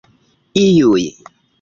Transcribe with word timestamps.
iuj 0.63 1.05